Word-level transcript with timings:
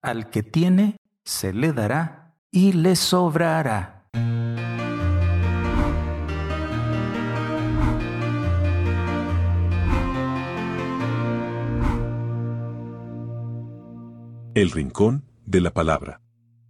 Al 0.00 0.30
que 0.30 0.44
tiene, 0.44 0.96
se 1.24 1.52
le 1.52 1.72
dará 1.72 2.36
y 2.52 2.72
le 2.72 2.94
sobrará. 2.94 4.06
El 14.54 14.70
Rincón 14.70 15.24
de 15.44 15.60
la 15.60 15.72
Palabra. 15.72 16.20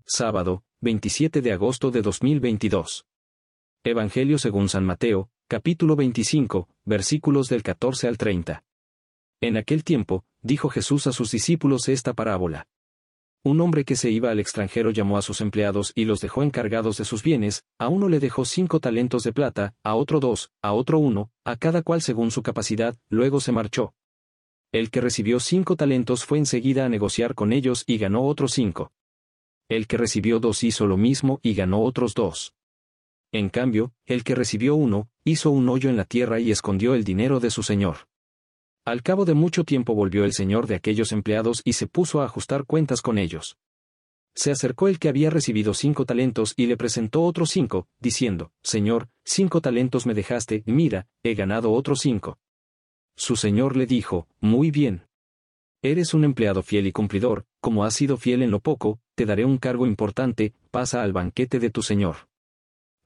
Sábado, 0.06 0.64
27 0.80 1.42
de 1.42 1.52
agosto 1.52 1.90
de 1.90 2.00
2022. 2.00 3.04
Evangelio 3.84 4.38
según 4.38 4.70
San 4.70 4.84
Mateo, 4.86 5.28
capítulo 5.48 5.96
25, 5.96 6.66
versículos 6.86 7.50
del 7.50 7.62
14 7.62 8.08
al 8.08 8.16
30. 8.16 8.64
En 9.42 9.58
aquel 9.58 9.84
tiempo, 9.84 10.24
dijo 10.40 10.70
Jesús 10.70 11.06
a 11.06 11.12
sus 11.12 11.30
discípulos 11.30 11.90
esta 11.90 12.14
parábola. 12.14 12.66
Un 13.44 13.60
hombre 13.60 13.84
que 13.84 13.94
se 13.94 14.10
iba 14.10 14.30
al 14.30 14.40
extranjero 14.40 14.90
llamó 14.90 15.16
a 15.16 15.22
sus 15.22 15.40
empleados 15.40 15.92
y 15.94 16.04
los 16.04 16.20
dejó 16.20 16.42
encargados 16.42 16.98
de 16.98 17.04
sus 17.04 17.22
bienes, 17.22 17.64
a 17.78 17.88
uno 17.88 18.08
le 18.08 18.18
dejó 18.18 18.44
cinco 18.44 18.80
talentos 18.80 19.22
de 19.22 19.32
plata, 19.32 19.74
a 19.84 19.94
otro 19.94 20.18
dos, 20.18 20.50
a 20.60 20.72
otro 20.72 20.98
uno, 20.98 21.30
a 21.44 21.56
cada 21.56 21.82
cual 21.82 22.02
según 22.02 22.30
su 22.30 22.42
capacidad, 22.42 22.96
luego 23.08 23.40
se 23.40 23.52
marchó. 23.52 23.94
El 24.72 24.90
que 24.90 25.00
recibió 25.00 25.40
cinco 25.40 25.76
talentos 25.76 26.24
fue 26.24 26.38
enseguida 26.38 26.84
a 26.84 26.88
negociar 26.88 27.34
con 27.34 27.52
ellos 27.52 27.84
y 27.86 27.98
ganó 27.98 28.26
otros 28.26 28.52
cinco. 28.52 28.92
El 29.68 29.86
que 29.86 29.96
recibió 29.96 30.40
dos 30.40 30.64
hizo 30.64 30.86
lo 30.86 30.96
mismo 30.96 31.38
y 31.42 31.54
ganó 31.54 31.82
otros 31.82 32.14
dos. 32.14 32.54
En 33.32 33.50
cambio, 33.50 33.92
el 34.04 34.24
que 34.24 34.34
recibió 34.34 34.74
uno, 34.74 35.08
hizo 35.24 35.50
un 35.50 35.68
hoyo 35.68 35.88
en 35.90 35.96
la 35.96 36.04
tierra 36.04 36.40
y 36.40 36.50
escondió 36.50 36.94
el 36.94 37.04
dinero 37.04 37.38
de 37.40 37.50
su 37.50 37.62
señor. 37.62 38.07
Al 38.88 39.02
cabo 39.02 39.26
de 39.26 39.34
mucho 39.34 39.64
tiempo 39.64 39.94
volvió 39.94 40.24
el 40.24 40.32
señor 40.32 40.66
de 40.66 40.74
aquellos 40.74 41.12
empleados 41.12 41.60
y 41.62 41.74
se 41.74 41.86
puso 41.86 42.22
a 42.22 42.24
ajustar 42.24 42.64
cuentas 42.64 43.02
con 43.02 43.18
ellos. 43.18 43.58
Se 44.34 44.50
acercó 44.50 44.88
el 44.88 44.98
que 44.98 45.10
había 45.10 45.28
recibido 45.28 45.74
cinco 45.74 46.06
talentos 46.06 46.54
y 46.56 46.64
le 46.64 46.78
presentó 46.78 47.22
otros 47.22 47.50
cinco, 47.50 47.86
diciendo, 48.00 48.50
Señor, 48.62 49.10
cinco 49.26 49.60
talentos 49.60 50.06
me 50.06 50.14
dejaste, 50.14 50.62
mira, 50.64 51.06
he 51.22 51.34
ganado 51.34 51.72
otros 51.72 51.98
cinco. 52.00 52.38
Su 53.14 53.36
señor 53.36 53.76
le 53.76 53.84
dijo, 53.84 54.26
Muy 54.40 54.70
bien. 54.70 55.06
Eres 55.82 56.14
un 56.14 56.24
empleado 56.24 56.62
fiel 56.62 56.86
y 56.86 56.92
cumplidor, 56.92 57.44
como 57.60 57.84
has 57.84 57.92
sido 57.92 58.16
fiel 58.16 58.42
en 58.42 58.50
lo 58.50 58.60
poco, 58.60 59.00
te 59.14 59.26
daré 59.26 59.44
un 59.44 59.58
cargo 59.58 59.86
importante, 59.86 60.54
pasa 60.70 61.02
al 61.02 61.12
banquete 61.12 61.58
de 61.58 61.68
tu 61.68 61.82
señor. 61.82 62.27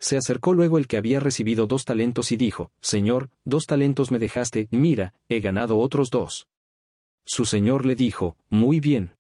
Se 0.02 0.16
acercó 0.16 0.52
luego 0.52 0.78
el 0.78 0.88
que 0.88 0.96
había 0.96 1.20
recibido 1.20 1.68
dos 1.68 1.84
talentos 1.84 2.32
y 2.32 2.36
dijo, 2.36 2.72
Señor, 2.80 3.30
dos 3.44 3.66
talentos 3.66 4.10
me 4.10 4.18
dejaste, 4.18 4.66
mira, 4.72 5.14
he 5.28 5.38
ganado 5.38 5.78
otros 5.78 6.10
dos. 6.10 6.48
Su 7.24 7.44
señor 7.44 7.86
le 7.86 7.94
dijo, 7.94 8.36
Muy 8.50 8.80
bien. 8.80 9.14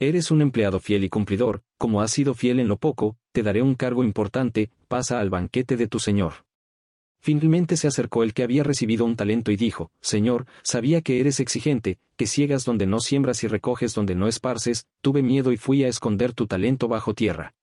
Eres 0.00 0.32
un 0.32 0.42
empleado 0.42 0.80
fiel 0.80 1.04
y 1.04 1.08
cumplidor, 1.08 1.62
como 1.78 2.02
has 2.02 2.10
sido 2.10 2.34
fiel 2.34 2.58
en 2.58 2.66
lo 2.66 2.76
poco, 2.76 3.18
te 3.30 3.44
daré 3.44 3.62
un 3.62 3.76
cargo 3.76 4.02
importante, 4.02 4.72
pasa 4.88 5.20
al 5.20 5.30
banquete 5.30 5.76
de 5.76 5.86
tu 5.86 6.00
señor. 6.00 6.44
Finalmente 7.20 7.76
se 7.76 7.86
acercó 7.86 8.24
el 8.24 8.34
que 8.34 8.42
había 8.42 8.64
recibido 8.64 9.04
un 9.04 9.14
talento 9.14 9.52
y 9.52 9.56
dijo, 9.56 9.92
Señor, 10.00 10.46
sabía 10.64 11.02
que 11.02 11.20
eres 11.20 11.38
exigente, 11.38 12.00
que 12.16 12.26
ciegas 12.26 12.64
donde 12.64 12.86
no 12.86 12.98
siembras 12.98 13.44
y 13.44 13.46
recoges 13.46 13.94
donde 13.94 14.16
no 14.16 14.26
esparces, 14.26 14.88
tuve 15.02 15.22
miedo 15.22 15.52
y 15.52 15.56
fui 15.56 15.84
a 15.84 15.88
esconder 15.88 16.32
tu 16.32 16.48
talento 16.48 16.88
bajo 16.88 17.14
tierra. 17.14 17.54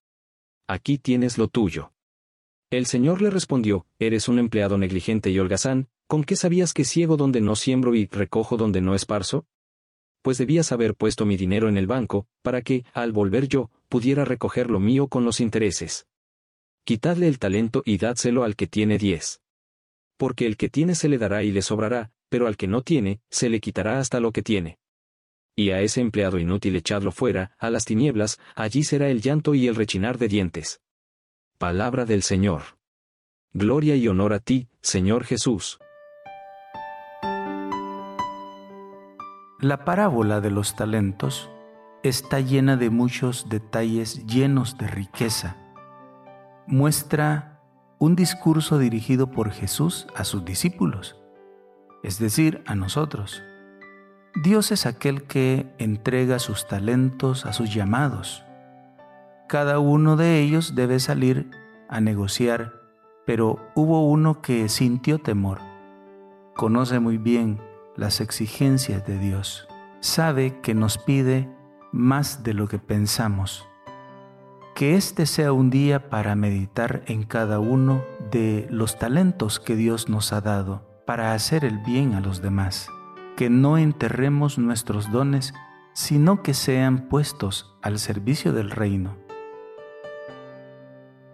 Aquí 0.65 0.97
tienes 0.97 1.37
lo 1.37 1.49
tuyo. 1.49 1.91
El 2.69 2.85
Señor 2.85 3.21
le 3.21 3.29
respondió, 3.29 3.85
Eres 3.99 4.27
un 4.27 4.39
empleado 4.39 4.77
negligente 4.77 5.29
y 5.29 5.39
holgazán, 5.39 5.87
¿con 6.07 6.23
qué 6.23 6.35
sabías 6.35 6.73
que 6.73 6.83
ciego 6.83 7.17
donde 7.17 7.41
no 7.41 7.55
siembro 7.55 7.95
y 7.95 8.07
recojo 8.07 8.57
donde 8.57 8.81
no 8.81 8.95
esparzo? 8.95 9.45
Pues 10.21 10.37
debías 10.37 10.71
haber 10.71 10.95
puesto 10.95 11.25
mi 11.25 11.37
dinero 11.37 11.69
en 11.69 11.77
el 11.77 11.87
banco, 11.87 12.27
para 12.41 12.61
que, 12.61 12.85
al 12.93 13.11
volver 13.11 13.47
yo, 13.47 13.71
pudiera 13.87 14.25
recoger 14.25 14.69
lo 14.69 14.79
mío 14.79 15.07
con 15.07 15.23
los 15.23 15.39
intereses. 15.39 16.07
Quitadle 16.83 17.27
el 17.27 17.39
talento 17.39 17.83
y 17.85 17.97
dádselo 17.97 18.43
al 18.43 18.55
que 18.55 18.67
tiene 18.67 18.97
diez 18.97 19.41
porque 20.17 20.47
el 20.47 20.57
que 20.57 20.67
tiene 20.67 20.95
se 20.95 21.07
le 21.07 21.17
dará 21.17 21.43
y 21.43 21.51
le 21.51 21.61
sobrará, 21.61 22.11
pero 22.29 22.47
al 22.47 22.57
que 22.57 22.67
no 22.67 22.81
tiene, 22.81 23.21
se 23.29 23.49
le 23.49 23.59
quitará 23.59 23.99
hasta 23.99 24.19
lo 24.19 24.31
que 24.31 24.41
tiene. 24.41 24.79
Y 25.55 25.69
a 25.69 25.81
ese 25.81 26.01
empleado 26.01 26.37
inútil 26.37 26.75
echadlo 26.75 27.11
fuera, 27.11 27.55
a 27.57 27.69
las 27.69 27.85
tinieblas, 27.85 28.39
allí 28.55 28.83
será 28.83 29.09
el 29.09 29.21
llanto 29.21 29.55
y 29.55 29.67
el 29.67 29.75
rechinar 29.75 30.17
de 30.17 30.27
dientes. 30.27 30.81
Palabra 31.57 32.05
del 32.05 32.21
Señor. 32.21 32.61
Gloria 33.51 33.95
y 33.95 34.07
honor 34.07 34.33
a 34.33 34.39
ti, 34.39 34.69
Señor 34.83 35.23
Jesús. 35.23 35.79
La 39.59 39.83
parábola 39.83 40.39
de 40.39 40.51
los 40.51 40.75
talentos 40.75 41.49
está 42.03 42.41
llena 42.41 42.77
de 42.77 42.91
muchos 42.91 43.49
detalles 43.49 44.23
llenos 44.27 44.77
de 44.77 44.87
riqueza. 44.87 45.57
Muestra 46.67 47.59
un 47.97 48.15
discurso 48.15 48.77
dirigido 48.77 49.31
por 49.31 49.49
Jesús 49.49 50.05
a 50.15 50.25
sus 50.25 50.45
discípulos, 50.45 51.15
es 52.03 52.19
decir, 52.19 52.61
a 52.67 52.75
nosotros. 52.75 53.41
Dios 54.43 54.71
es 54.71 54.85
aquel 54.85 55.23
que 55.23 55.73
entrega 55.79 56.37
sus 56.37 56.67
talentos 56.67 57.47
a 57.47 57.53
sus 57.53 57.73
llamados. 57.73 58.43
Cada 59.47 59.79
uno 59.79 60.17
de 60.17 60.41
ellos 60.41 60.75
debe 60.75 60.99
salir 60.99 61.49
a 61.89 62.01
negociar, 62.01 62.73
pero 63.25 63.59
hubo 63.75 64.07
uno 64.07 64.41
que 64.41 64.67
sintió 64.69 65.19
temor. 65.19 65.59
Conoce 66.55 66.99
muy 66.99 67.17
bien 67.17 67.61
las 67.95 68.21
exigencias 68.21 69.05
de 69.05 69.17
Dios. 69.17 69.67
Sabe 69.99 70.59
que 70.61 70.73
nos 70.73 70.97
pide 70.97 71.49
más 71.91 72.43
de 72.43 72.53
lo 72.53 72.67
que 72.67 72.79
pensamos 72.79 73.67
que 74.77 74.93
este 74.93 75.25
sea 75.25 75.53
un 75.53 75.71
día 75.71 76.07
para 76.07 76.35
meditar 76.35 77.01
en 77.07 77.23
cada 77.23 77.59
uno 77.59 78.05
de 78.29 78.67
los 78.69 78.99
talentos 78.99 79.59
que 79.59 79.75
Dios 79.75 80.07
nos 80.07 80.33
ha 80.33 80.41
dado 80.41 81.01
para 81.07 81.33
hacer 81.33 81.65
el 81.65 81.79
bien 81.79 82.13
a 82.13 82.19
los 82.19 82.43
demás, 82.43 82.87
que 83.35 83.49
no 83.49 83.79
enterremos 83.79 84.59
nuestros 84.59 85.11
dones, 85.11 85.55
sino 85.93 86.43
que 86.43 86.53
sean 86.53 87.09
puestos 87.09 87.75
al 87.81 87.97
servicio 87.97 88.53
del 88.53 88.69
reino. 88.69 89.17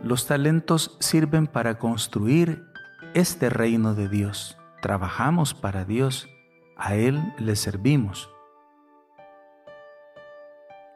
Los 0.04 0.28
talentos 0.28 0.98
sirven 1.00 1.48
para 1.48 1.80
construir 1.80 2.66
este 3.14 3.50
reino 3.50 3.96
de 3.96 4.10
Dios. 4.10 4.58
Trabajamos 4.82 5.54
para 5.54 5.86
Dios, 5.86 6.28
a 6.76 6.96
Él 6.96 7.34
le 7.40 7.56
servimos. 7.56 8.30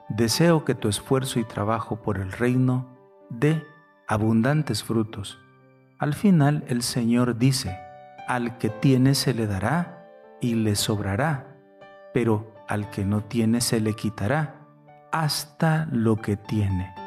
Deseo 0.09 0.65
que 0.65 0.75
tu 0.75 0.89
esfuerzo 0.89 1.39
y 1.39 1.45
trabajo 1.45 2.01
por 2.01 2.17
el 2.17 2.33
reino 2.33 2.85
dé 3.29 3.65
abundantes 4.09 4.83
frutos. 4.83 5.39
Al 5.99 6.13
final 6.13 6.65
el 6.67 6.81
Señor 6.81 7.37
dice, 7.37 7.79
al 8.27 8.57
que 8.57 8.69
tiene 8.69 9.15
se 9.15 9.33
le 9.33 9.47
dará 9.47 10.05
y 10.41 10.55
le 10.55 10.75
sobrará, 10.75 11.55
pero 12.13 12.53
al 12.67 12.89
que 12.89 13.05
no 13.05 13.23
tiene 13.23 13.61
se 13.61 13.79
le 13.79 13.93
quitará 13.93 14.67
hasta 15.13 15.87
lo 15.93 16.17
que 16.17 16.35
tiene. 16.35 17.06